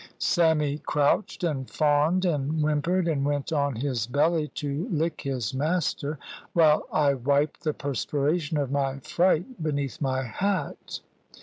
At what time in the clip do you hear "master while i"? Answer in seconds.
5.53-7.13